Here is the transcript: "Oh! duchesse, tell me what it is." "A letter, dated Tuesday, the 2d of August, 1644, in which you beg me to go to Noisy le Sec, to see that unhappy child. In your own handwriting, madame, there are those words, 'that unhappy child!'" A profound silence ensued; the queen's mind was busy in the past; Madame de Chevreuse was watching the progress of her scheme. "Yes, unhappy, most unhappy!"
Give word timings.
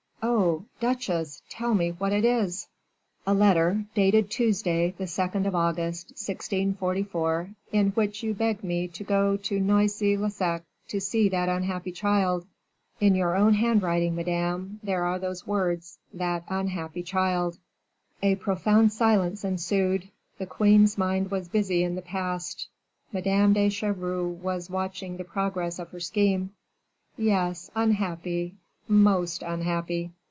"Oh! 0.23 0.65
duchesse, 0.79 1.41
tell 1.49 1.73
me 1.75 1.91
what 1.93 2.11
it 2.13 2.25
is." 2.25 2.67
"A 3.27 3.33
letter, 3.33 3.85
dated 3.95 4.29
Tuesday, 4.29 4.93
the 4.97 5.05
2d 5.05 5.45
of 5.47 5.53
August, 5.55 6.09
1644, 6.11 7.49
in 7.71 7.89
which 7.91 8.21
you 8.23 8.33
beg 8.33 8.63
me 8.63 8.87
to 8.87 9.03
go 9.03 9.35
to 9.37 9.59
Noisy 9.59 10.15
le 10.17 10.29
Sec, 10.31 10.63
to 10.89 10.99
see 10.99 11.27
that 11.29 11.47
unhappy 11.49 11.91
child. 11.91 12.45
In 12.99 13.13
your 13.15 13.35
own 13.35 13.53
handwriting, 13.55 14.13
madame, 14.15 14.79
there 14.83 15.03
are 15.05 15.17
those 15.19 15.45
words, 15.47 15.97
'that 16.13 16.43
unhappy 16.49 17.01
child!'" 17.03 17.57
A 18.23 18.35
profound 18.35 18.91
silence 18.93 19.43
ensued; 19.43 20.09
the 20.39 20.45
queen's 20.47 20.97
mind 20.97 21.29
was 21.31 21.47
busy 21.49 21.83
in 21.83 21.93
the 21.95 22.01
past; 22.01 22.67
Madame 23.13 23.53
de 23.53 23.69
Chevreuse 23.69 24.39
was 24.41 24.69
watching 24.71 25.17
the 25.17 25.23
progress 25.23 25.77
of 25.79 25.89
her 25.89 25.99
scheme. 25.99 26.51
"Yes, 27.17 27.69
unhappy, 27.75 28.55
most 28.87 29.41
unhappy!" 29.43 30.11